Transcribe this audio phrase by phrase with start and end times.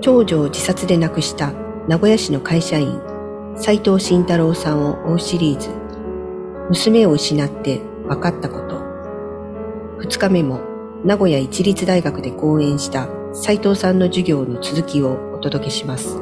[0.00, 1.52] 長女を自殺で亡くした
[1.86, 3.00] 名古屋市の会社員
[3.56, 5.68] 斉藤慎太郎さんを追うシリーズ。
[6.70, 8.80] 娘を失って分かったこと。
[10.02, 10.60] 2日目も
[11.04, 16.16] 名古屋一律大学で講演した斉藤さんの授業の続きをお届けします。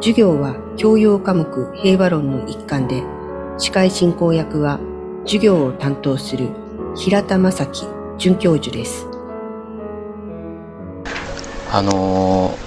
[0.00, 3.04] 授業は教養科目平和論の一環で
[3.56, 4.80] 司会進行役は
[5.24, 6.48] 授業を担当する
[6.96, 7.86] 平田正樹
[8.18, 9.06] 准教授です。
[11.76, 12.63] あのー、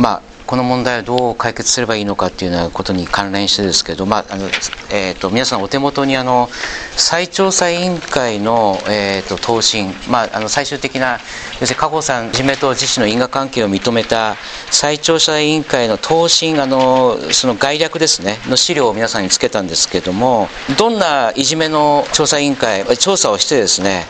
[0.00, 4.46] まあこの問題をどう解決すればいいのかっていうようなことに関連してですけど、まああの
[4.92, 6.48] えーと、皆さんお手元にあの
[6.96, 11.20] 再調査委員会の、えーと、答申、まあ、あの最終的な
[11.60, 14.34] 要するに加護さんいじめと自治の因果関係を認めた
[14.72, 24.06] 再調査委員会の答申あのその概略ですねの資料を皆さんにつけたんですけどもどんないじめの調査委員会調査をしてですね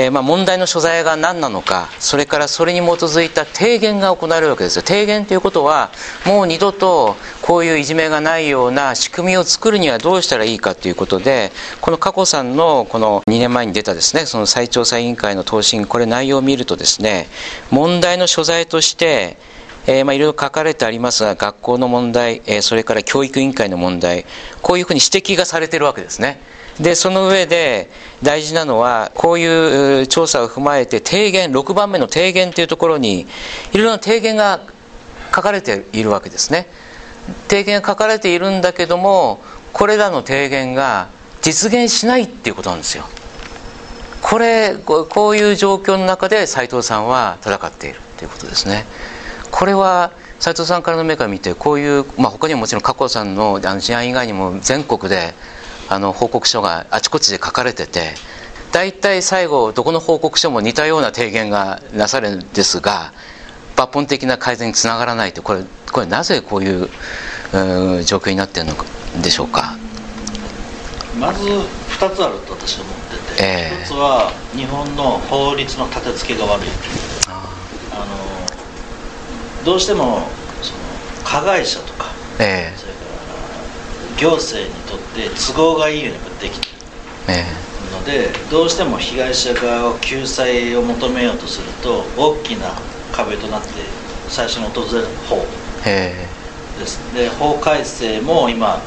[0.00, 5.90] えー、まあ問題の所在が何なのかそれからそれに基づいた提言が行われるわけですよ提言ということは
[6.24, 17.26] もう二度とこういういじめがないような仕組みを作るにはどうしたらいいかということでこの佳子さんのこの2年前に出たですねその再調査委員会の答申これ内容を見るとですね
[17.72, 19.36] 問題の所在として
[19.88, 24.26] え、まあいろいろ書かれてありますが学校の問題、えー、それから教育委員会の問題
[24.62, 26.40] こういうふうに指摘がされてるわけですね。
[26.80, 27.90] でその上で
[28.22, 33.26] 大事なのはこういう調査を踏まえて提言6番目の提言というところにい
[33.74, 34.60] ろいろな提言が
[35.34, 36.68] 書かれているわけですね。
[37.48, 39.40] 提言が書かれているんだけども
[39.72, 41.08] これらの提言が
[41.42, 43.04] 実現しないっていうことなんですよ。
[44.22, 48.86] これこういう状況の中で斉藤さんは戦っているということですね。
[49.50, 55.34] これは斉藤さんからの目から見てこういう、まあ、他にももちろん加藤さんの事案以外にも全国で
[55.88, 58.14] あの報告書があちこちで書かれてて
[58.72, 63.12] 大体最後どこの報告書も似たような提言がなされるんですが
[63.76, 66.88] 抜本的な改善につながらないとこれこれなぜこういうう
[68.02, 68.70] 状況になっている
[69.16, 69.76] のでしょうか？
[71.18, 76.66] まず2つあると私は思ってて、えー、1つは日本の法律の立て付けが悪い
[77.26, 80.28] あのどうしても
[80.62, 80.78] その
[81.24, 82.06] 加害者とか、
[82.38, 82.87] えー、
[84.18, 92.72] 行政にとって都合がいいようにできてるのでどうしても被害者側を救済を求めようとすると大きな
[93.12, 93.68] 壁となって
[94.28, 95.36] 最初に訪れる法
[96.78, 96.98] です。
[97.14, 98.80] で法改正も今、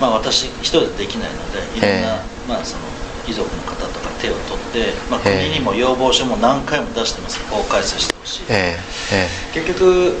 [0.00, 2.82] まあ、私一人でできないのでいろんな、まあ、その
[3.28, 7.40] 遺族の方とか手を取って、まあ、国にも要望書も何回も出してます。
[7.50, 8.42] 法改正してほしい。
[9.52, 10.14] 結局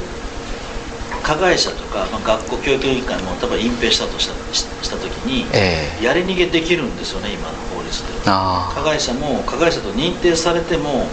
[1.26, 11.08] 加害者とか、まあ、学校教育委員会も例えば隠蔽したとしたした時に、えー、やり逃げできるんですよね今の法律で加害者も加害者と認定されても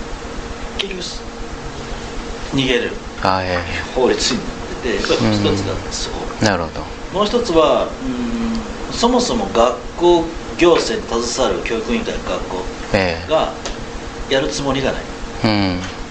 [0.78, 4.47] 結局逃げれる、えー、法律になっ
[4.84, 7.18] ててこれ一つがそう、なるほど。
[7.18, 10.25] もう一つはうんそもそも学校
[10.59, 12.57] 行政に携わる教育委員会の学校
[13.28, 13.53] が
[14.29, 15.03] やるつもりがない、
[15.46, 16.03] うん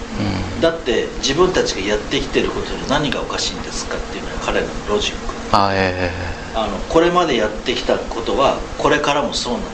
[0.63, 5.33] だって自分たちがやってきてることで何がおかしいんですかっていうのは彼らのロジック。
[5.51, 9.69] あ、えー、あのこれまでやってきたことはこれからもそうなんだ、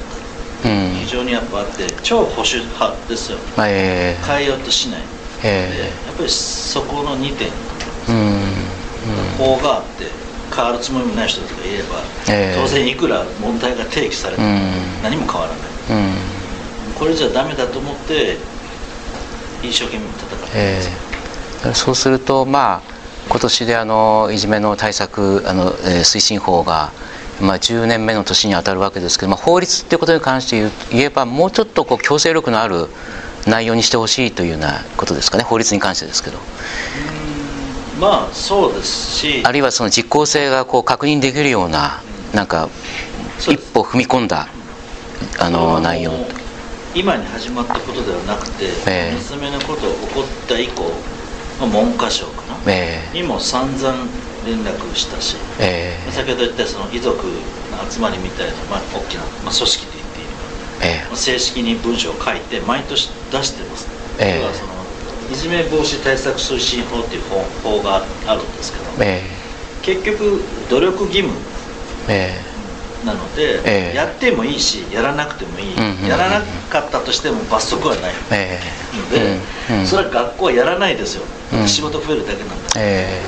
[0.66, 5.01] うん、非常にやっぱあって超保守派ですよ、えー、変えようとしない、
[5.44, 7.51] えー、やっぱりそこの2点、う
[8.11, 8.41] ん、
[9.38, 10.07] 法があって
[10.53, 14.50] 変わるつもりもない人とかいれば、えー、当然いくら問題が提起されても
[15.03, 16.07] 何も変わらない、
[16.89, 18.38] うん、これじゃダメだと思って
[19.64, 23.00] 一生懸命戦ってえー、そうするとまあ
[23.30, 26.92] 今年であのいじめの対策あの、えー、推進法が、
[27.42, 32.88] まあ、10年目の年に当たるわけですけど、まあ、法律っていうことに関して言えばもうちょっとこう強制力のある
[33.48, 35.44] 内容にしてほしいというようなことですかね。
[35.44, 36.40] 法律に関してですけど。
[38.00, 39.44] まあそうですし。
[39.46, 42.02] あるいはその実効性がこう確認できるような
[42.34, 42.69] なんか
[43.40, 44.48] 一歩踏み込んだ
[45.40, 46.12] あの内容
[46.95, 50.89] 今に始まったことではなくて、えー、娘のことが起こった以降、
[51.59, 53.94] まあ、文科省かな、えー、にも散々
[54.45, 63.88] 連絡したし、えー、先ほど言ったその遺族の集まりみたいな、まあ、大きな、まあ、組織と言っていいのか、えー、正式に文書を書いて毎年出してます、
[64.19, 64.74] えー、はその
[65.31, 71.33] いじめ防止対策推進法っていう法法があるんですけど、えー、結局努力義務、
[72.09, 72.49] えー
[73.06, 78.13] なので、えー、やってもいいしやらなくてもいい、うんうんうん、やらなかったとしても罰則はない。
[78.13, 79.40] ので、
[79.72, 81.24] うんうん、それは学校はやらないですよ、
[81.54, 83.22] うん、仕事増えるだけなんだ、え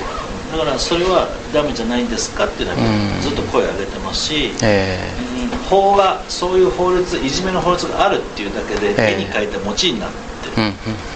[0.49, 10.21] ー、だからそれはダメじゃないんですかっていうのはずっと声を上げてますし、えー、法がそういう法律いじめの法律があるっていうだけで絵に描いた餅になって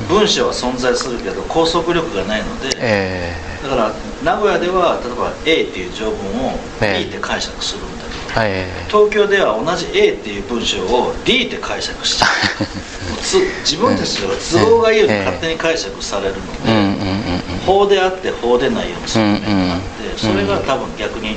[0.08, 3.92] 文章は存在するけど拘束力がないので、えー、だから
[4.24, 7.94] 名古屋では例えば A っていう条文を B って解釈するん
[8.36, 12.28] だけど、えー、東京では同じ A っていう文章を D って解釈しちゃ
[13.40, 21.36] う自分たちが都合がいいように勝手に解釈されるので、法であって法でないようにする面があって、それが多分逆に、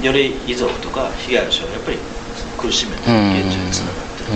[0.00, 1.98] うん、より遺族とか被害者をやっぱり
[2.58, 4.30] 苦しめてる現状につながってる、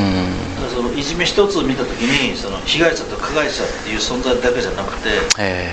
[0.57, 5.09] だからそのいじめ一つ見た時にその被害者と加害者っていう存在だけじゃなくて、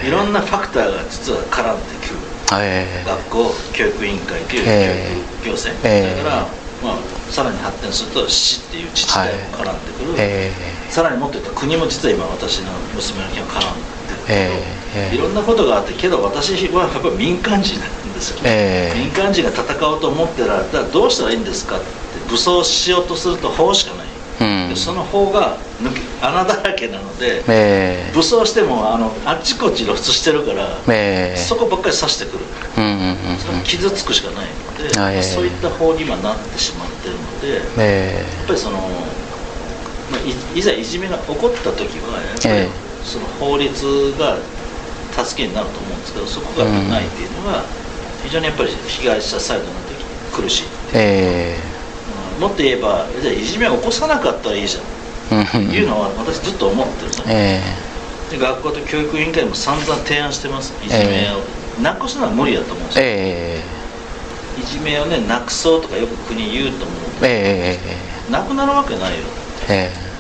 [0.07, 2.19] いろんなファクターが実は絡んでくる、
[2.49, 4.65] 学校教育委員会という
[5.41, 6.47] 教育行政、それから、
[6.83, 6.97] まあ、
[7.31, 10.17] さらに発展すると市っていう自治体も絡んでくる、
[10.89, 13.95] さらにもっと言うと国も実は今私の娘の件は絡んで
[14.27, 21.85] えー、いろんなことがあってけど私はやっぱり民間人なんですよ、えー、民間人が戦おうと思ってられたらどうしたらいいんですかって
[22.29, 24.07] 武装しようとすると法しかない、
[24.41, 25.57] うん、でその法が
[26.21, 32.45] 穴だらけなので、えー、武装してもあのあっちこっち露出してるから、えー、そこばっかり刺してくる、
[32.77, 33.15] うんうんうん
[33.63, 34.85] 傷つくしかないので、
[35.15, 40.21] えー、そういった法に今なってしまってるので、えー、やっぱりその、まあ、
[40.55, 44.37] いいざいじめが起こった時はやっぱり、その法律が
[45.23, 47.63] 助けになると思うんですけどそこがないっていうのが
[48.23, 49.93] 非常にやっぱり被害者サイドになって
[50.33, 50.61] 苦し。
[50.61, 51.57] いえ。
[51.57, 51.74] ー、
[52.39, 54.83] もっと言えばじゃあいじめを起こさなかったらいいじゃん。
[55.71, 60.73] いうのは私ずっと思ってるえー、で学校と教育委員会も散々提案してます。
[60.85, 69.25] いじめを、なくすのは無理だと思うんですよ、えー、いじめをねなくそうとかよく国言うと思うけど、えー、なくなるわけないよ、
[69.69, 70.15] えー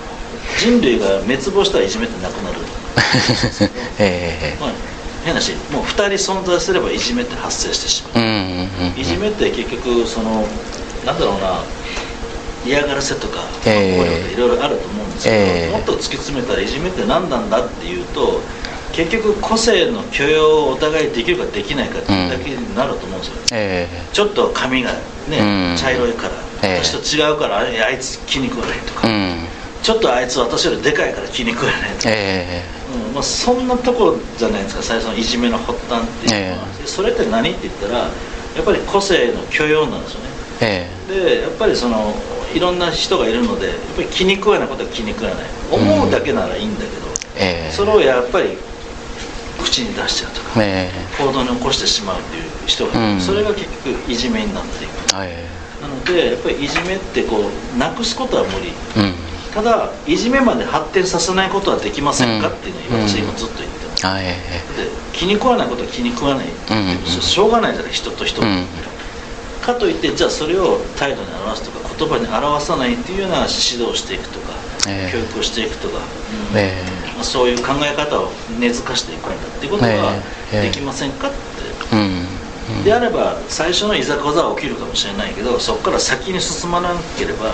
[0.59, 2.59] 人類が滅亡したらいじめってなくなる。
[3.99, 4.71] えー、まあ、
[5.25, 8.21] 変なしもう2人存在すればいじめって発生してしま
[8.95, 10.47] う,、いじめって結局その
[11.05, 11.63] なんだろうな
[12.65, 18.41] 嫌がらせとか、えー、いろいろあると思うんですけど、えー、もっと突き詰めたらいじめって何なんだっていうと
[18.93, 22.05] 結局個性の許容をお互いできるかできないかだ
[22.37, 24.93] けになると思うんですよ、えー、ちょっと髪が
[25.27, 29.07] ね、茶色いから、私と違うからあいつ気に食わないとか、
[29.81, 40.29] ちょっとあいつ私よりでかいから気に食えないとか、えーうんまあ、そんなとこじゃないですか最初のいじめの発端っていうのは、えー、それって何って言ったらやっぱり個性の許容なんですよね、
[40.61, 42.13] えー、でやっぱりその
[42.55, 45.45] いろんな人がいるのでやっぱり気に食わないことは気に食わない。
[45.71, 48.57] 思うだけならいいんだけど、うん、それをやっぱり
[49.61, 50.61] 口に出しちゃうとか、
[51.17, 59.13] 行動に起こしてしまうっていう人がうん、それが結局いじめになっていく、なのでやっぱりいじめってこうなくすことは無理、うん。
[59.53, 66.45] ただいじめまで発展させないことはできませんか、っていうのを私今ずっと言ってます、で気に食わないことは気に食わない、
[67.05, 68.47] しょうがないじゃない人と人と、
[69.65, 74.53] かといってじゃあそれを態度に表すとか言葉に表さないっていうような指導をしていくとか、
[74.87, 76.57] えー、教育をしていくとか、うん。
[76.57, 80.13] えー、まあ、そういう考え方を根付かしていくんだっていうことは
[80.51, 81.35] できませんかって、
[82.83, 87.53] であれば最初のいざこざは起きるかもしれないけどそこから先に進まなければ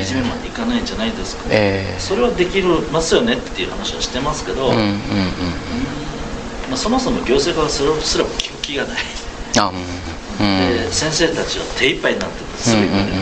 [0.00, 2.60] いじめまでいかないんじゃないですか、えー、それはでき
[2.92, 4.88] ますよねっていう話はしてますけど、うんうんうん
[6.68, 8.96] まあ、そもそも行政がそれすらも聞く気がない。
[9.58, 9.76] あ、うん、
[10.38, 13.12] で先生たちは手一杯になってますぐ言われる、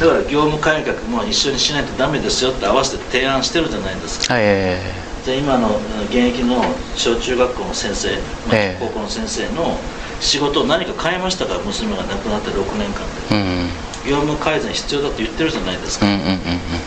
[0.00, 6.62] だから業務改革も一緒にしないとダメですよって合わせて提案してるじゃないですか、えー、で今の現役の
[6.96, 9.76] 小中学校の先生、まあ、高校の先生の
[10.20, 11.58] 仕事を何か変えましたか？
[11.58, 16.38] 娘が亡くなって6年間で、うん、業務改善必要だと言ってるじゃないですか、うんうんうんうん、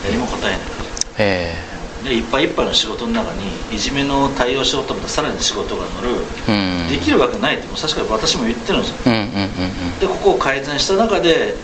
[0.03, 0.85] 何も答えないから、
[1.19, 1.70] えー、
[2.03, 6.09] でいっぱいいっぱいの仕事の中にいじめの対応しようと思ったらさらに仕事が乗る、
[6.49, 11.55] うん、できるわけないっても確かに私も言ってるんですよ、うんうんうんうん、でここを改善した中で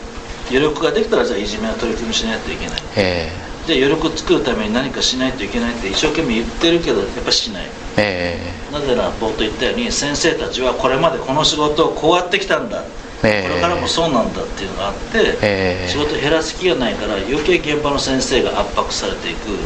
[0.50, 3.32] 余力ができたらじゃあいじめは取り組みしないといけない、え。
[3.44, 7.68] ーで余力作るために何かしないといけないって一生懸命言ってるけどやっぱしない、
[7.98, 8.40] え。
[8.70, 12.86] ー、なぜなら冒頭言ったように先生たちはこれまでこの仕事をこうやってきたんだ、
[13.24, 19.64] えー、これからもそうなんだっていうのがあって、えー、仕事減らす気がないから余計現場の先生が圧迫されていく、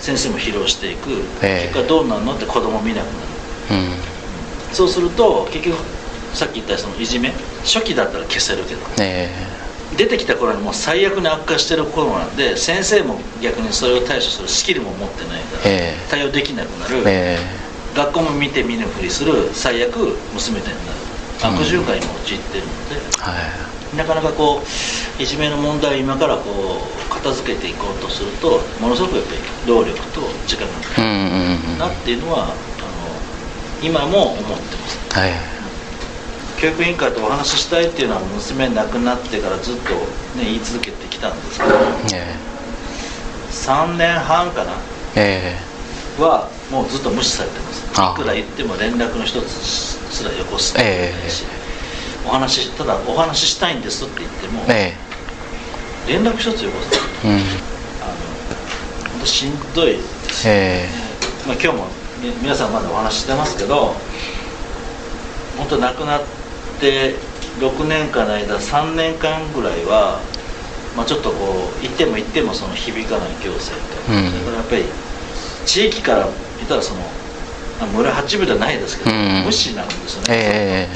[0.00, 1.10] 先生も疲労していく、
[1.40, 3.12] 結果どうなるのって子供見なくな
[3.76, 3.82] る、
[4.68, 5.76] うん、そうすると結局
[6.32, 7.32] さっき言ったそのいじめ
[7.64, 8.80] 初期だったら消せるけど、
[9.96, 15.62] 出てきた頃にもう最悪に悪化してる頃なんで先生も逆にそれを対処するスキルも持ってないから
[16.10, 19.96] 対応できなくなる、えー、学校も見て見ぬふりする最悪
[20.34, 20.98] 娘たになる
[21.42, 23.32] 悪循環に陥ってるので、うんは
[23.94, 29.38] い、なかなかこういじめの問題を今からこう片付けていこうとするとものすごくやっぱり
[29.68, 32.54] 労力と時間がかかるなっていうのはあの
[33.82, 35.56] 今も思ってます、はい。
[36.58, 39.90] 教育委員会とお話ししたいっていうのは娘亡くなってからずっと、
[40.38, 41.74] ね、言い続けてきたんですけど、
[42.14, 44.72] えー、3年半かな、
[45.16, 45.65] えー、
[46.22, 47.84] はもうずっと無視されてます。
[47.84, 50.74] いくら言っても連絡の一つすらよこす。
[50.74, 51.66] ってないし、え。
[52.26, 57.40] ー、お話ただお話ししたいんですって言っても、えー、連絡一つよこす、うん、あの
[59.12, 61.86] 本当しんどいです、えー、まあ、今日も
[62.42, 63.94] 皆さんまだお話ししてますけど
[65.56, 66.22] 本当亡くなっ
[66.80, 67.14] て
[67.60, 70.20] 6年間の間3年間ぐらいは、
[70.96, 73.72] まあ、ちょっとこう言っても言ってもその響かない行政
[74.06, 74.84] と、うん、それからやっぱり
[75.66, 76.24] 地域から
[76.56, 77.02] 言ったらその
[77.92, 80.88] 村八分じゃないですけど、うん、無視なんですね、え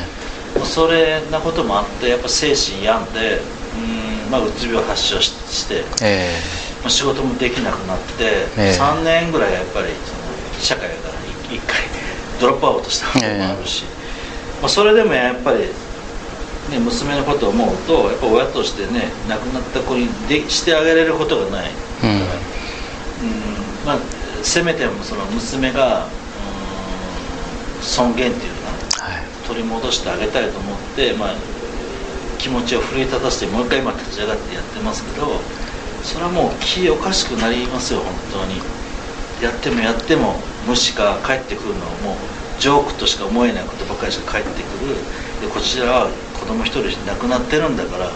[0.54, 3.40] ー、それなこともあってやっぱ精神病んで
[4.26, 11.14] うん、まあ、うつ病発症して、えー、まあ、仕事もできなくなって、えー、3年ぐらいやっぱりその社会から
[11.54, 11.80] 一回
[12.40, 15.68] ドロップアウトしたこともあるし、えー、まあ、それでもやっぱり
[16.70, 21.70] ね、娘のことを思うとやっぱ親としてね亡くなった子にでしてあげれることがない、
[22.04, 22.20] うん、うん
[23.84, 23.98] まあ、
[24.42, 26.06] せめてもその娘が
[27.80, 31.34] 尊厳っていうのかな、はい、取り戻してあげたいと思って、まあ、
[32.38, 35.40] 気持ちを奮い立たせてもう一回今立ち上がってやってますけど
[36.02, 38.60] それはもう気おかしくなりますよ本当に。
[39.42, 40.36] やってもやっても
[40.68, 44.94] 無視か帰ってくるのはもうジョークとしか思えないことばかりしか帰ってくる。
[45.40, 48.10] でこちらは子供一人亡くなってるんだから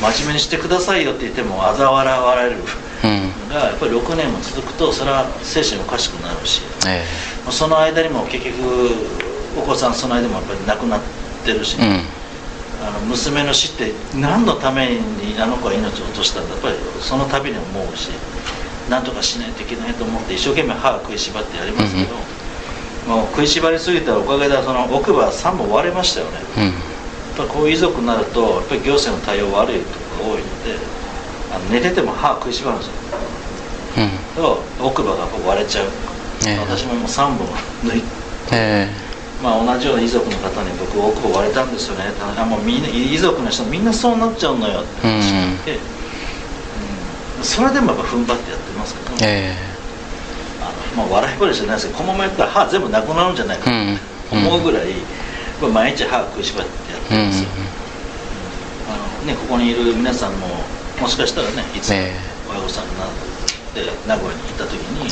[0.00, 8.92] 真面目にしてくださいよって言っても嘲笑われる、うん、がやっぱり6年も続くとそれは精神おかしくなるし、えー、その間にも結局
[9.56, 11.00] お子さんその間もやっぱり亡くなっ
[11.44, 12.04] てるし、ね、
[12.80, 16.54] うん、あの娘の死って何のためにあの子は命を落としたんだ。
[16.54, 18.10] やっぱりその度に思うし
[18.90, 22.14] 何とかしないといけないと思って一生懸命歯を食いしばってやりますけど、
[23.06, 26.38] うん、もう食いしばりすぎたおかげでその奥歯3本割れましたよね、
[27.36, 30.78] ぱこういう遺族になるとやっぱり行政の対応悪いとこが多いので
[31.52, 32.88] あの寝てても歯食いしばるんです
[34.40, 35.88] よ、うん、奥歯が割れちゃう、
[36.46, 37.46] えー、私ももう3本
[37.84, 38.06] 抜いて、
[38.52, 42.04] えー、まあ、同じような遺族の方に僕奥歯割れたんですよね。
[42.20, 44.80] あもうみんな遺族の人みんなそうなっちゃうのよ。
[44.80, 45.32] って話
[45.64, 45.78] て、うん
[47.38, 54.96] うん、それでもやっぱ踏ん張ってやってますけど、えー、あのまあ、笑い話じゃないですけどこのままやったら歯全部なくなるんじゃないかと思うぐらい、うん、
[55.64, 57.48] 毎日歯食いしばってやってるんですよ、
[58.92, 60.46] あのね、ここにいる皆さんも
[61.00, 61.96] もしかしたらねいつも
[62.50, 63.08] 親御さんになっ
[63.72, 65.04] て名古屋に行った時に、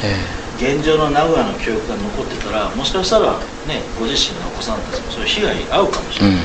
[0.56, 6.42] 現状の名古屋の教育が残ってたらもしかしたらねご自身のお子さんたちもそういう被害に遭うかもしれない、うん、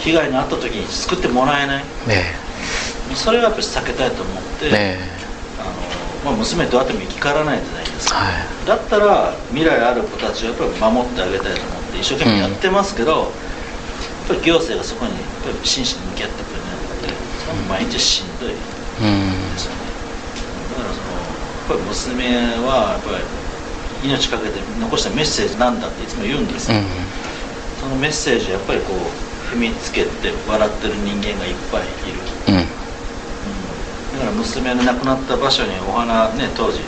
[0.00, 2.36] 被害に遭った時に作ってもらえない、ね、
[3.14, 4.98] それはやっぱり避けたいと思って、ね、
[5.60, 8.30] あのまあ、娘どうやっても生き返らないじゃないですか、は
[8.64, 13.32] い、だったら未来ある子たちをやっぱり守ってあげたいと思一生懸命やってますけど、うん、やっ
[14.28, 17.12] ぱり行政がそこにやっぱり真摯に向き合ってくれないので
[17.44, 18.56] それ毎日しんどいで
[19.58, 19.80] すよね、
[20.72, 21.20] だからそのや
[21.64, 22.24] っぱり娘
[22.64, 26.86] はやっぱり命かけて残したメッセージなんだっていつも言うんですけど、うん、
[27.80, 32.66] そのメッセージやっぱりこう踏みつけて笑ってる人間がいっぱいいる、うん、うん、
[34.12, 36.80] だから娘の亡くなった場所にお花ね当時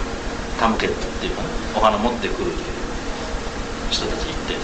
[0.59, 2.51] 手向けっていうかねお花持ってくる
[3.91, 4.55] 人たちいて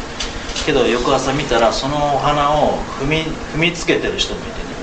[0.64, 3.16] けど翌朝見たらそのお花を踏み
[3.54, 4.74] 踏みつけてる人もいてね。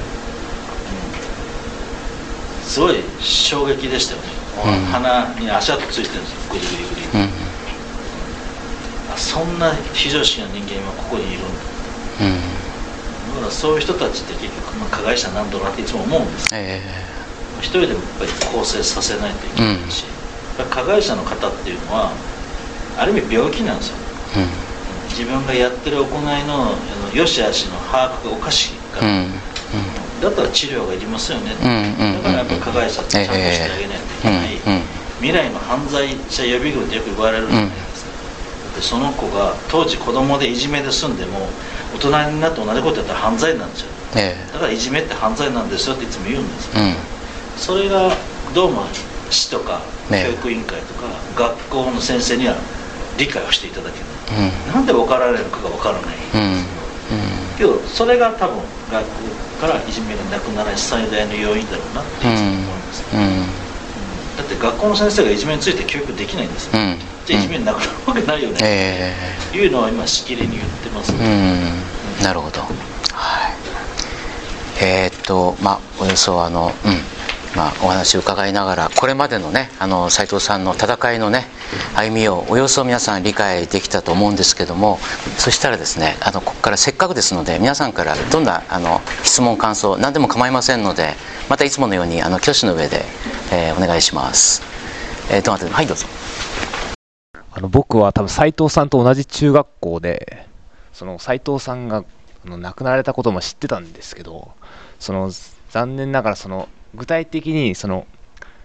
[2.63, 4.27] すごい衝撃でしたよね、
[4.79, 6.53] うん、鼻に足跡ついてるんですよ。
[6.53, 7.29] グリグリグリ、うん、
[9.17, 11.49] そんな非常識な人間はここにいるんだ、
[12.21, 20.05] うん、だからそういう人たちって結局、まあ、加害者なんだろうなっていつも思うんです、えー、一人でもやっぱり構成させないといけないし、
[20.59, 22.13] うん、加害者の方っていうのは
[22.97, 23.97] ある意味病気なんですよ、
[25.21, 26.73] 自分がやってる行いの
[27.13, 29.07] 良し悪しの把握がおかしいから、
[30.19, 34.81] だったら治療がいりますよね、だからやっぱり加害者ってちゃんとしてあげないといけない、
[35.19, 38.11] 未来の犯罪者予備軍ってよく言われるじゃないですか、
[38.77, 41.47] でその子が当時子供でいじめで済んでも
[41.93, 43.87] 大人になって同じことやったら犯罪なんですよ、
[44.53, 46.81] だからいじめって犯罪なんですよっていつも言うんですよ、
[47.57, 48.17] それが
[48.55, 48.87] どうも
[49.29, 52.55] 市とか教育委員会とか学校の先生には
[53.19, 54.10] 理解をしていただけない、
[54.67, 56.15] うん、なんで分かられるかが分からない。
[56.15, 56.63] ん。
[56.63, 58.57] ですけど、うん、けどそれが多分
[58.91, 59.11] 学校
[59.61, 63.21] からいじめがなくならない最大の要因だろうなっていつも思います、うん。
[63.21, 63.45] うん、
[64.37, 66.65] だって学校の先生がいじめについて教育できないんです。
[66.65, 71.73] よ、うん、じゃあいじめなくなるわけないよね、えー、いうのは今しきりに言ってます、ね、
[72.23, 72.61] なるほど。
[72.61, 73.53] はい。
[74.83, 77.10] えー、っとまあおよそあのうん
[77.55, 81.45] まあ、お話を伺いながらこれまでのねあの斉藤さんの戦いのね
[81.95, 84.99] 歩みをおよそ皆さん理解できたと思うんですけども
[85.37, 91.13] そしたらですねあのここからせっかくですので皆さんからどんなあの質問感想何でも構いませんので
[91.49, 93.03] またいつものようにあの挙手の上で、
[93.51, 94.61] えー、お願いします。
[95.29, 96.07] えー、とはいどうぞ。
[97.53, 100.47] あの僕は多分斉藤さんと同じ中学校で
[100.93, 102.05] その斉藤さんが
[102.45, 104.51] 亡くなられたことも知ってたんですけど
[104.99, 105.31] その
[105.69, 108.07] 残念ながらその具体的にその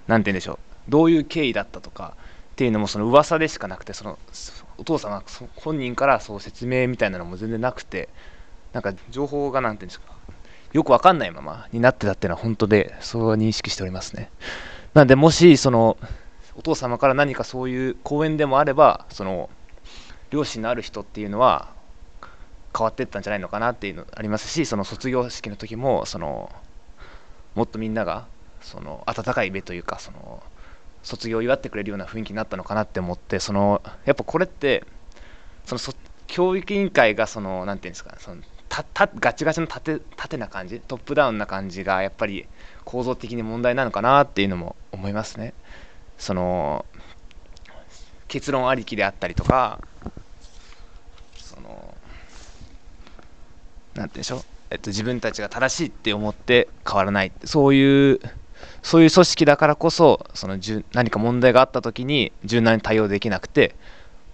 [0.07, 0.55] 何て言うんでしょ
[0.89, 2.15] うどういう経緯だったとか
[2.53, 4.19] っていうのもその噂でしかなくてその
[4.79, 5.23] お父様
[5.57, 8.09] 本人からそう説明みたいなのも全然なくて
[8.73, 10.17] なんか情報が何て言うんですか
[10.73, 14.31] よくわかんないままになってたっていうのは本当でそう認識しておりますね。
[14.95, 15.97] なんでもしその
[16.55, 19.51] お父様から何かそういう講演でもあればその
[20.31, 21.69] 両親のある人っていうのは
[22.77, 26.51] 変わっていったんじゃないのかなっていうのありますしその卒業式の時もその
[27.57, 28.27] もっとみんなが
[28.61, 30.43] その温かい目というかその
[31.03, 34.85] 卒業を祝ってくれるような雰囲気になったのかなって思ってそのやっぱこれって
[35.65, 35.81] その
[36.27, 42.47] 教育委員会がその何て言うんですかそのたたガチガチの縦縦な感じトップダウンな感じがやっぱり
[42.85, 45.55] 構造的に問題なのかなっていうのも思いますね。
[46.19, 46.85] その
[48.29, 49.81] 結論ありきであったりとか
[51.37, 51.95] その
[53.95, 57.33] 何て言うんでしょう、えっと、自分たちが正しいって思って変わらない。
[57.45, 58.21] そういう
[58.83, 60.59] そういう組織だからこそその
[60.93, 63.75] 何か問題があった時に柔軟に対応できなくて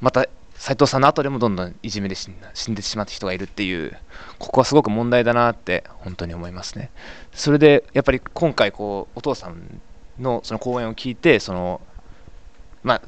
[0.00, 2.30] また斉藤さんの後でもどんどんいじめで死
[2.70, 3.96] んでしまった人がいるっていう
[4.38, 6.90] ここはすごく問題だなって本当に思いますね。
[7.32, 9.80] それでやっぱり今回こうお父さん
[10.18, 11.80] のその講演を聞いてその
[12.82, 13.02] まあ、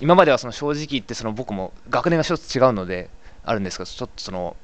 [0.00, 3.10] 今まではその正直言ってその僕も学年が一つ違うので
[3.44, 4.56] あるんですけどちょっとその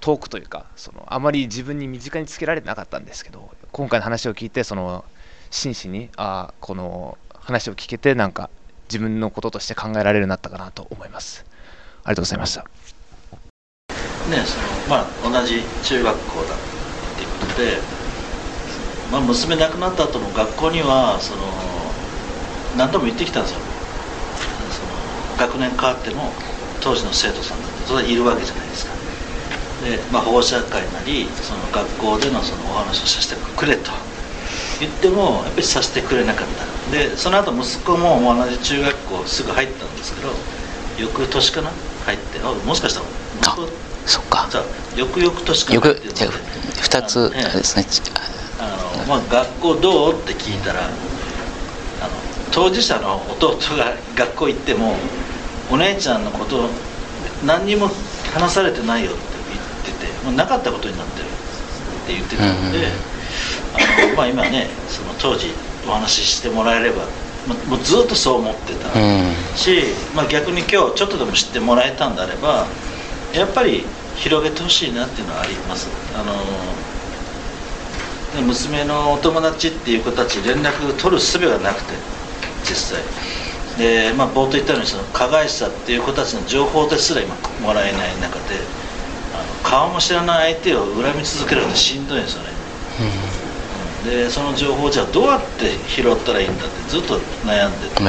[0.00, 5.04] 遠くというかそのあまり自分に身近につけられてなかったんですけど今回の話を聞いてその
[5.50, 8.50] 真摯にあこの話を聞けてなんか
[8.88, 11.44] 自分のこととして考えられるようになったかなと思います。
[12.04, 12.62] ありがとうございました。
[12.62, 16.54] ねそのまあ同じ中学校だ。
[16.54, 16.58] っ
[17.16, 17.78] ていうことで、
[19.10, 21.42] まあ、娘亡くなった後も学校にはその
[22.76, 23.60] 何度も言ってきたんですよ。
[24.70, 26.32] その学年変わっても
[26.80, 28.97] 当時の生徒さんだってそれはいるわけじゃないですか。
[29.84, 33.90] で、まあ、保護者会なりその学校でのそのお話をさせてくれと。
[34.80, 36.64] 言ってもやっぱりさせてくれなかった。
[36.92, 40.28] でその後息子も同じ中学校すぐ入ったんですけど
[40.98, 41.70] 翌年かな？
[42.06, 43.06] 入ってあもしかしたら
[43.40, 43.68] 息子
[44.06, 44.48] そっか。
[44.96, 45.74] 翌々年かな？
[45.74, 47.84] よく2つですね。
[48.60, 50.14] あの、まあ、学校どう？
[50.14, 50.92] って聞いたらあの
[52.52, 54.94] 当事者の弟が学校行っても
[55.70, 56.68] お姉ちゃんのこと
[57.44, 57.90] 何にも
[58.32, 59.12] 話されてないよ
[60.28, 62.86] もうなかったことになってるって言ってたので、
[63.72, 65.52] あのまあ、今ねその当時
[65.88, 67.04] お話ししてもらえれば
[67.66, 68.92] もうずっとそう思ってた
[69.56, 72.66] し、まあ、逆に今日ちょっとでも知ってもらえたんであれば
[73.32, 73.84] やっぱり
[74.16, 75.88] 広げてほしいなっていうのはあります。
[76.14, 76.34] あの
[78.42, 81.94] 娘のお友達っていう子たち連絡取る術がなくて
[82.64, 83.02] 実際。
[83.78, 88.56] で、まあ、冒頭言ったようにその加害者っていう子たちの情報ですら今もらえない中で
[89.62, 92.48] 顔も知らない相手を恨み続けるのしんどいんですよね、
[94.04, 98.02] うん、でその情報をじゃあどうやって拾ったらいいんだってずっと悩んでて、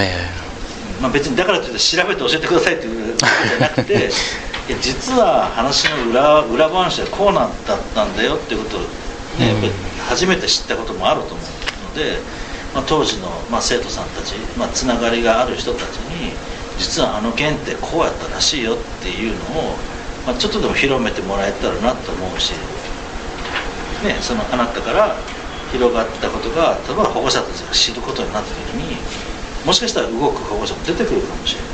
[1.01, 3.93] まあ、別にだからといって調べて教えてくださいっていうことじゃなくて
[4.69, 8.81] いや実は話の裏裏話はこうなんだったんだよっていうことを
[9.39, 9.71] ね、やっぱり
[10.09, 11.37] 初めて知ったこともあると思う
[11.89, 12.17] ので、
[12.73, 16.33] まあ、当時の、まあ、生徒さんたち、まあ、つながりがある人たちに
[16.77, 19.75] 実はあの件ってこうやったらしいよっていうのを、
[20.29, 22.53] まあ、ちょっとでも広めてもらえたらなと思うし、
[24.05, 25.17] ね、そのあなたから
[25.71, 28.95] 広がったことが例えば保護者たちが知ることになった時に
[29.65, 31.69] もしかしたら動く保護者も出てくるかもしれない。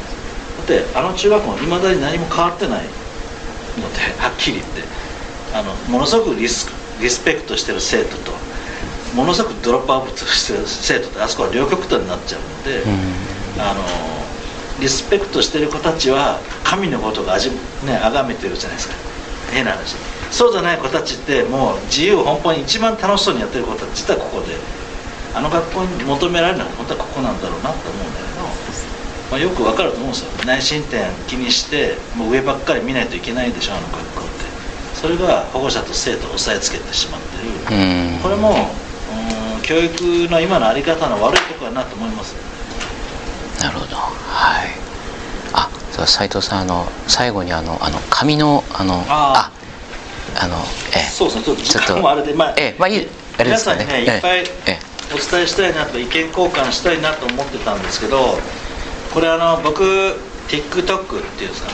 [0.56, 5.06] だってあの中学校いまだに何も変わってないのではっきり言って。
[5.56, 8.34] あのものすごくリスクリスペクトしてる生徒と
[9.16, 13.82] ものすごくドロップアウトしてる生徒とあそこは両極端になっちゃうので、うん、あの
[14.80, 17.58] リスペクトしてる子たちは神のことがあじ、ね、
[18.02, 18.96] 崇めてるじゃないですか。
[19.52, 19.96] 変な話。
[20.32, 24.56] そうじゃない子たちってもう自由奔放に一番楽しそうにやってる子たち実はここで。
[25.36, 28.48] あの学校に求められるのは本当はここなんだろうなと思うんだけど、
[29.32, 30.32] まあ、よくわかると思うんですよ。
[30.46, 34.46] 内申点気にしてもう上ばっかり見ないといけないでしょあの学校って。
[34.96, 38.24] それが保護者と生徒を押さえつけてしまってる。
[38.24, 38.72] これも
[39.62, 42.36] 教育の今の在り方の悪いところだなと思います
[43.66, 43.96] なるほど。
[43.96, 44.70] はい。
[45.54, 45.70] あ
[46.06, 49.52] 斉藤さんあの最後にあのあの紙のあのあ
[50.36, 50.58] あの
[50.96, 53.08] えそうですねちょっともあれでまあえまあいい
[53.40, 54.44] あれですかね、ね、いっぱい
[55.14, 58.38] お伝えしたいなと意見交換したいなと思ってたんですけど
[59.14, 59.84] これあの僕
[60.50, 61.72] TikTok っていうんですか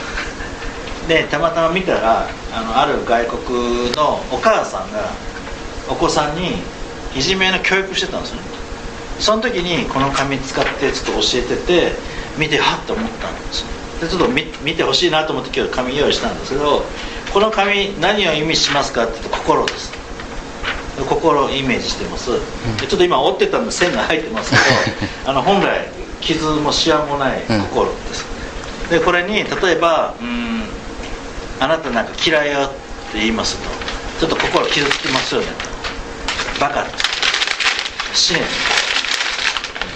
[1.08, 5.10] でたまたま見たらあのある外国のお母さんが
[5.90, 6.62] お子さんに
[7.16, 8.61] いじめの教育してたんですよね
[9.22, 11.92] その時にこの紙使ってちょっと教えてて
[12.36, 13.64] 見てはっと思ったんです
[14.00, 16.82] でちょっと見見てほしいなと思って今日紙用意したんですけど
[17.32, 19.92] この紙何を意味しますかっていうと心です。
[21.08, 22.38] 心をイメージしてます、うん、
[22.76, 24.62] ちょっと今折ってたんで線が入ってますけど
[25.30, 25.88] あの本来
[26.20, 28.26] 傷もしわもない心です、
[28.84, 30.64] うん、でこれに例えばうん
[31.60, 32.68] あなたなんか嫌いよっ
[33.10, 33.56] て言います
[34.18, 35.46] とちょっと心傷つきますよね
[36.60, 36.84] バカ。
[38.14, 38.71] 死ね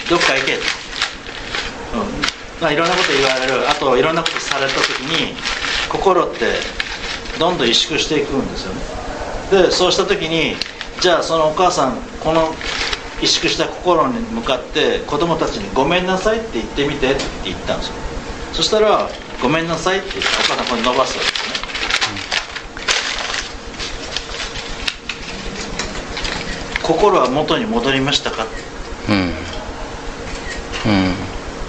[0.09, 0.53] どっか行け。
[0.57, 0.63] と、
[1.95, 2.23] うん。
[2.61, 3.69] まあ、いろんなこと言われる。
[3.69, 5.35] あといろんなことされた時に
[5.89, 6.55] 心って
[7.39, 8.81] どんどん萎縮していくんですよね。
[9.51, 10.57] でそうした時に
[11.01, 12.55] じゃあそのお母さんこの
[13.21, 17.95] 萎縮した心に向かって子供たちに「ごめんなさい」って言ってみてって言ったんですよ。
[18.53, 19.09] そしたら
[19.43, 21.55] 「ごめんなさい」って言ってお母さんこれ伸ばすわけですね、
[26.79, 28.47] うん、心は元に戻りましたか、
[29.09, 29.33] うん、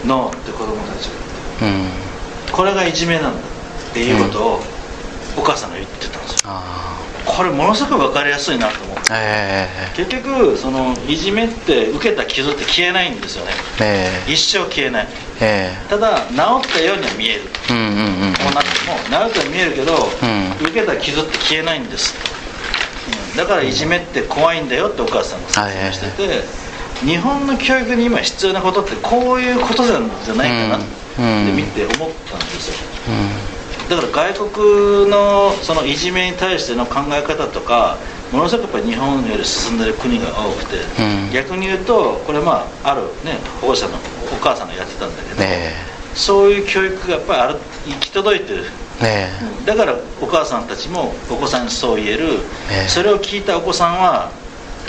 [0.07, 1.13] ノーって子供たちが
[1.59, 4.59] 言って、うん、これがいじめなんだっていうことを
[5.37, 6.49] お母さんが言ってたんですよ、
[7.25, 15.07] これものすごく分かりやすいなと思って、えー、結局そのいじめって受けた傷って消えないんですよね、えー、一生消えない、
[15.41, 22.15] えー、ただ治ったようには見える、うんうんうん、こうなっても治ったように見えるけど、うん、受けた傷って消えないんです、
[23.31, 26.66] うん、だからいじめって怖いんだよってお母さんが説明してて、
[27.05, 32.87] 日本の教育に今必要なことってこういうことなんじゃないかなって見て思ったんですよ、
[33.89, 37.97] だから外国のそのいじめに対しての考え方とか
[38.31, 43.95] ものすごくやっぱり日本より進んでる国が多くて、うん、逆に言うとこれまああるね保護者の
[44.31, 45.71] お母さんがやってたんだけど、ね、
[46.13, 48.63] そういう教育がやっぱりある行き届いてる、
[49.01, 49.29] ね、
[49.65, 54.31] だからお母さんたちもお子さんにそう言える、ね、それを聞いたお子さんは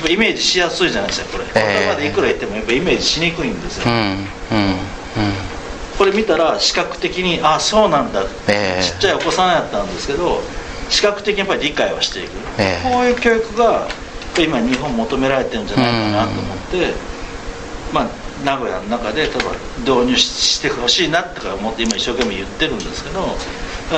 [0.06, 1.44] イメージしやすいじゃないですかこれ。
[1.52, 4.24] 言葉でいくら言ってもやっぱイメージしにくいんですよ、うんうんうん、
[5.96, 10.40] これ見たら視覚的にあそうなんだ、えー、ちっちゃいお子さんやったんですけど
[10.88, 13.88] 視覚的にやっぱり理解はしていく、えー、こういう教育が
[14.38, 16.94] 今日本求められてるんじゃないかなと思って、
[17.92, 23.20] まあ名古屋の中で例えば導入してほしいなとか思って今一生懸命言ってるんですけど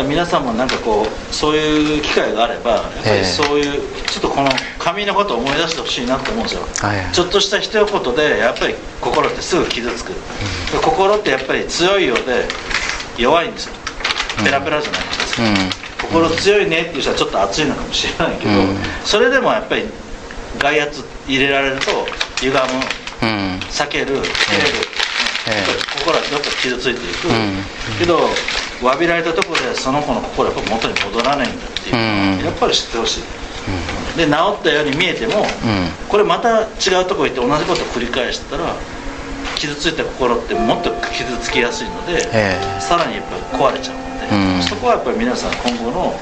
[0.08, 4.48] 皆さんもなんかこうそういう機会があればやっぱりそういう、ちょっとこの
[4.78, 12.46] 紙のことを思い出してほしいなと思うんですよ、はい、ちょっとした一言でやっぱり心ってすぐ傷つく、うん、心ってやっぱり強いようで
[13.18, 13.74] 弱いんですよ。
[14.44, 15.54] ペラペラじゃないですか、うん、
[16.08, 19.84] 心強いねっていう人はちょっと熱いのかもしれないけど、うん、それでもやっぱり
[20.58, 21.90] 外圧入れられると
[22.40, 22.58] 歪む、
[23.70, 24.24] 避ける切れる、
[25.98, 27.28] 心はどっか傷ついていく、
[27.98, 28.18] けど
[28.80, 31.92] 詫びられたところでその子の心はやっぱ元に戻らないんだってい
[32.40, 33.22] う、やっぱり知ってほしい、
[34.16, 35.46] で治ったように見えても、
[36.08, 38.74] これまた違うとこ行って同じことを繰り返したら
[39.56, 42.20] 傷ついた心ってもっと傷つきやすいので、
[42.80, 46.18] さらにやっぱり壊れちゃうので、そこはやっぱり皆さん今後の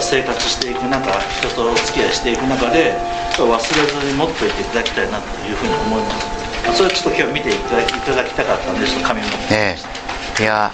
[0.00, 2.94] 生活していく中人とお付き合いしていく中で
[3.34, 6.38] 忘れずに持っておいていただきたいなというふうに思います。
[6.76, 7.76] それはちょっと今日見ていた
[8.14, 10.07] だきたかったんでちょっと紙を持ってきました、
[10.40, 10.70] いや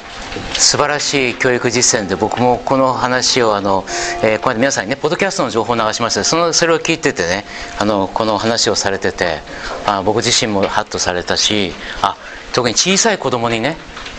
[0.58, 3.84] 素晴らしい教育実践で僕もこの話をあの、
[4.22, 6.22] えー、こうやって皆さんにねポッドキャストの情報を流しました。
[6.22, 7.44] そのそれを聞いててね
[7.78, 9.40] あのこの話をされてて
[9.86, 11.72] あ僕自身もハッとされたし
[12.02, 12.16] あ
[12.52, 13.76] 特に小さい子供にね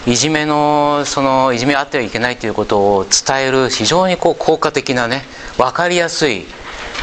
[0.08, 5.22] いじめのそのいじめあってはいけないということを伝える非常にこう効果的なね
[5.58, 6.46] 分かりやすい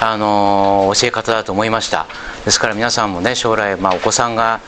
[0.01, 2.07] あの教え方だと思いました。
[2.45, 4.61] ですから皆さんもね将来、まあ、お子さんが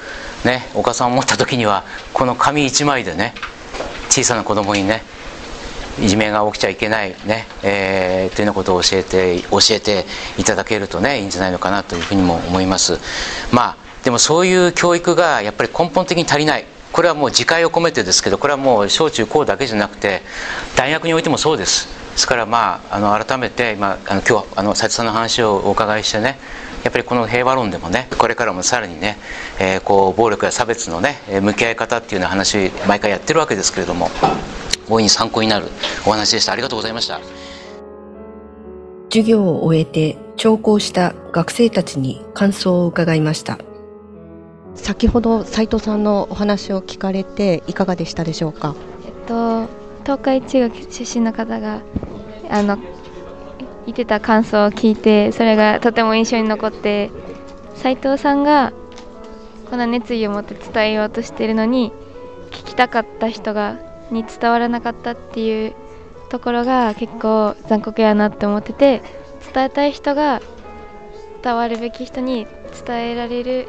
[0.44, 1.82] ねお母さんを持った時には
[2.12, 3.34] この紙一枚でね
[4.14, 5.02] 小さな子供にね
[6.00, 10.04] いじめが起きちゃいけないね、えー、というようなことを教えて教えて
[10.38, 13.00] いただけるとねいいんじゃないのかなというふうにも思います。
[13.52, 16.66] まあでもそういう教育がやっぱり根本的に足りない。
[16.92, 20.22] これはもう自戒を込めてですけどこれはもう小中高だけじゃなくて
[20.76, 21.88] 大学においてもそうです。
[22.12, 26.38] ですからまああの改めて今あの今日あの斉藤さんの話をお伺いしてね
[26.84, 29.16] やっぱりこの平和論でもねこれからもさらにね、
[29.58, 34.08] えー、こう暴力や差別のね向き合い方っていうような話毎回やってるわけですけれども
[34.88, 35.66] 大いに参考になる
[36.06, 36.52] お話でした。
[36.52, 37.20] ありがとうございました。
[39.08, 43.58] 授業を終えて聴講した学生たちに感想を伺いました。
[44.74, 48.74] 先ほど斉藤さんのお話を聞かれていかがでしたでしょうか？
[49.06, 49.68] えっと
[50.02, 51.80] 東海中学出身の方が
[52.50, 52.76] あの
[53.86, 57.10] 言ってた感想を聞いてそれがとても印象に残って
[57.74, 58.72] 斉藤さんが
[59.68, 61.92] こんな熱意を持って伝えようとしてるのに
[62.50, 63.78] 聞きたかった人が
[64.10, 65.74] に伝わらなかったっていう
[66.28, 69.02] ところが結構残酷やなって思ってて
[69.52, 70.40] 伝えたい人が
[71.42, 72.46] 伝わるべき人に
[72.86, 73.68] 伝えられる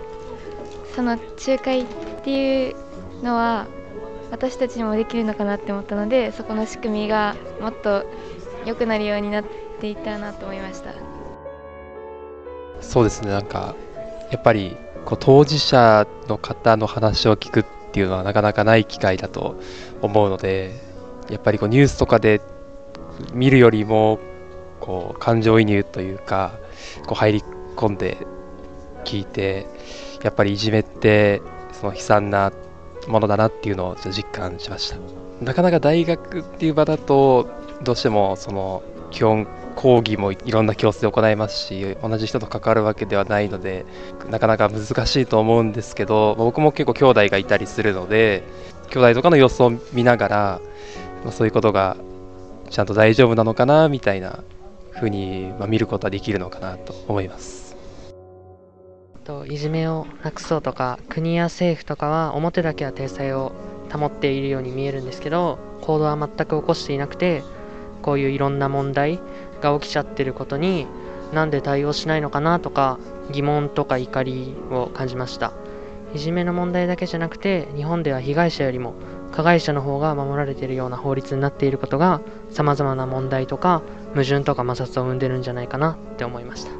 [0.95, 1.85] その仲介っ
[2.23, 2.75] ていう
[3.23, 3.67] のは
[4.31, 8.05] 私たちにもできるのかなって思ったのでそこの仕組みがもっと
[8.65, 10.93] 良くなるようになっていたなと思いました。
[12.81, 13.31] そうですね。
[13.31, 13.75] なんか
[14.31, 19.59] やっぱりこう当事者の方の話を聞くっていうのはなかなかない機会だと
[20.01, 20.73] 思うので
[21.29, 22.41] やっぱりこうニュースとかで
[23.33, 24.19] 見るよりも
[24.79, 26.53] こう感情移入というか
[27.05, 27.43] こう入り
[27.75, 28.17] 込んで
[29.05, 29.67] 聞いて
[30.23, 32.51] やっぱりいじめってその悲惨な
[33.07, 34.97] ものだなっていうのを実感しました。
[35.41, 37.47] なかなか大学っていう場だと
[37.83, 43.85] どうしてもその基本講義もいろんな教室で行いますし同じ人と関わるわけではないので
[44.29, 48.43] なかなか難しいと思うんですけど僕も結構兄弟がいたりするので
[48.89, 50.61] 兄弟とかの様子を見ながら
[51.31, 51.97] そういうことが
[52.69, 54.43] ちゃんと大丈夫なのかなみたいな
[54.93, 57.75] 風に、ま見ることはできるのかなと思います。
[59.25, 63.53] といじめをなくそうとか国や政府とかは表だけは体裁を
[63.91, 67.43] 保っているように見えるんですけど行動は全く起こしていなくて
[68.03, 69.19] こういういろんな問題
[69.65, 70.87] が起きちゃってることに
[71.33, 72.99] なんで対応しないのかなとか
[73.31, 75.53] 疑問とか怒りを感じました。
[76.13, 78.93] いじめの問題だけじゃなくて日本では被害者よりも
[79.33, 83.81] 加害者の方が守られているような法律になっていることがさまざまな問題とか
[84.13, 86.71] 矛盾とか摩擦を生んでるんじゃないかなって思いました。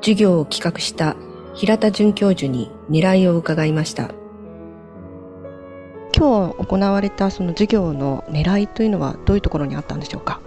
[0.00, 1.16] 授業を企画した
[1.54, 4.10] 平田准教授に狙いを伺いました。
[6.16, 10.40] 今日行われたその授業の狙いというのはどういうところにあったんでしょうか？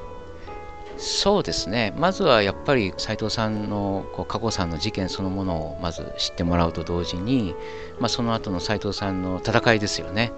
[0.97, 1.93] そうですね。
[1.97, 7.53] まずはやっぱり斉藤さんのこう過去さんの事件そのものをまず知ってもらうと同時に、
[7.99, 10.31] まあ、その後の斉藤さんの戦いですよね、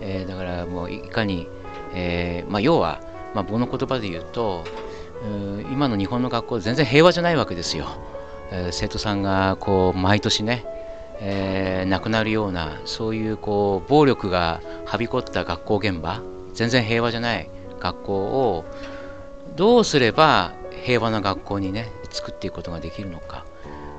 [0.00, 1.48] えー、だからもういかに、
[1.94, 3.00] えーまあ、要は、
[3.34, 4.64] まあ、僕の言葉で言うと
[5.72, 7.86] 今の日本の学校全然平和じゃないわけですよ、
[8.52, 10.64] えー、生徒さんがこう毎年ね
[11.20, 16.22] えー、亡くなるようなそういうこう暴力がはびこった学校現場
[16.52, 17.48] 全然平和じゃない
[17.80, 18.64] 学校を
[19.56, 20.52] どうすれば
[20.84, 23.44] 平和な学校にね作っていくことができるのか、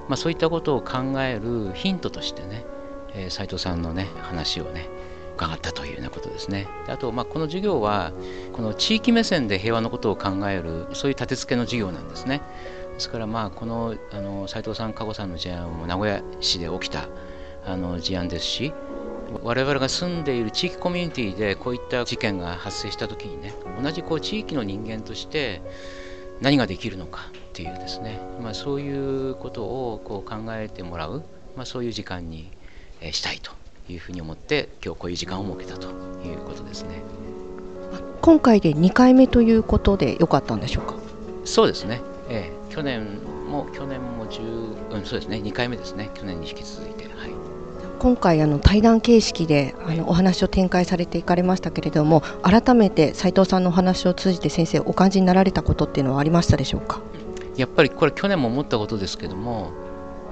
[0.07, 2.65] まあ、そういったことを考えるヒントとしてね、
[3.13, 4.87] えー、藤さんのね話をね
[5.35, 6.65] 伺ったというようなことですね。
[6.87, 8.13] あと、まあ、この授業は
[8.53, 12.41] この地域目線で平和のことを考えるそういう立て付けの授業なんですね。
[12.95, 17.07] ですからまあこのあの斉藤さん、加護さんの事案も名古屋市で起きた
[17.65, 18.73] あの事案ですし
[19.43, 25.61] 我々が住んでいる地域コミュニティでこういった事件が発生した時にね同じこう地域の人間として
[26.41, 31.23] 何ができるのかっていうですね、まあ、そういうことをこう考えてもらう、
[31.55, 32.51] まあ、そういう時間に
[33.11, 33.51] したいと
[33.89, 37.01] いうふうに思って今日こういう時間を設けたということですね。
[38.21, 40.95] 今回で2回目ということでよかったんでしょうか？
[41.45, 45.37] そうですね、ええ、去年も去年も10、うん、そうですね。
[45.37, 46.11] 2回目ですね。
[46.13, 47.05] 去年に引き続いて。
[47.05, 47.31] はい。
[47.99, 57.01] 今回あの対談形式であのお話を展開されていかれましたけれども改めて斉藤さんのお話を通じて先生お感じになられたことっていうのはありましたでしょうか？
[57.55, 59.71] やっぱりこれ去年も思ったことですけども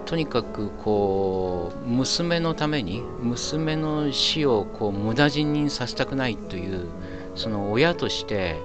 [0.06, 6.88] とにかくこう娘のために娘の死をこう無駄死にさせたくないという
[7.36, 8.58] その親として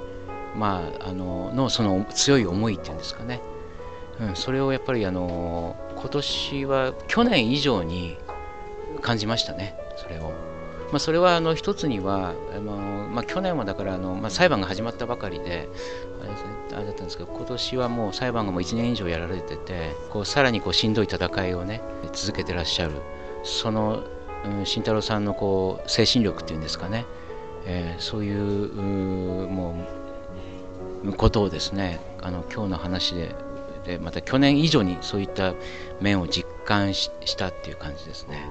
[0.57, 3.41] まあ、あののその強い思いっていうんですかね、
[4.21, 8.17] うん、それをやっぱりあの今年は去年以上に
[9.01, 10.33] 感じましたね、それを。
[10.91, 12.73] まあ、それはあの一つには、あの
[13.11, 15.69] まあ、去年はだからあの、まあ、裁判が始まったばかりで
[16.23, 22.93] あれ,、だったんですけど今年はもう裁判がもう1年以上やられててこうさらにこうしんどい戦いをね続けてらっしゃる
[23.45, 24.03] その、
[24.47, 27.05] うん、慎太郎さんのこう精神力っていうんですかね、
[27.67, 28.73] えー、そういう
[29.47, 29.77] も
[31.05, 33.35] うことをですねあの今日の話で
[33.89, 35.55] でまた去年以上にそういった
[36.01, 38.47] 面を実感したっていう感じですね。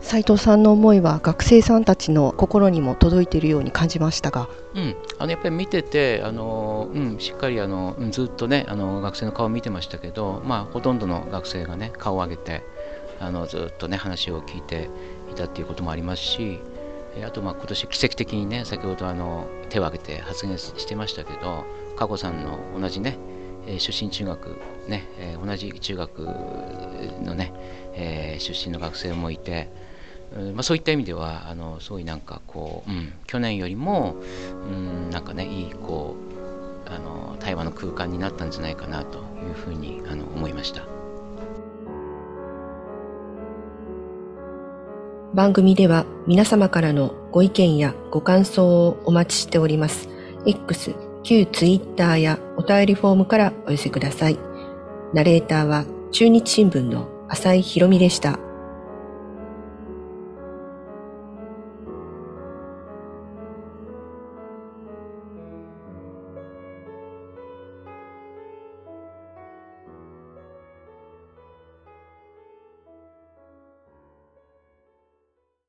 [0.00, 12.62] 斉藤さんの思いは学生さんたちの心にも届いているように感じましたが、うん、あのやっぱり見ててあの、うん、しっかりあの、ずっとねあの学生の顔を見てましたけど、まあ、ほとんどの学生がね顔を上げて
[13.18, 14.90] あのずっとね話を聞いて
[15.32, 16.60] いたっていうこともありますし
[17.24, 21.64] あとまあ今年奇跡的にね先ほどあの手を挙げて発言してましたけど
[21.96, 23.18] 佳子さんの同じね
[23.78, 24.56] 出身中学
[24.88, 25.04] ね
[25.44, 26.18] 同じ中学
[27.24, 27.52] のね、
[27.94, 29.68] え、出身の学生もいて
[30.54, 34.16] まあ、そういった意味ではあのすごいなんかこう、うん、去年よりも、
[34.68, 36.16] うん、なんかねいいこ
[36.86, 40.82] うあの対話の空間になったんじゃないかなというふうにあの思いました。
[45.34, 50.08] 番組では皆様からのご意見やご感想をお待ちしております。
[50.46, 54.38] X 旧ツイッターやお便りフォームからお寄せください
[55.12, 58.45] ナレーターは中日新聞の浅井博美でした。